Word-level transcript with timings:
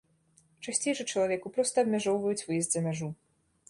Часцей 0.67 0.95
жа 1.01 1.05
чалавеку 1.11 1.53
проста 1.59 1.77
абмяжоўваюць 1.87 2.43
выезд 2.47 2.69
за 2.77 2.89
мяжу. 2.89 3.17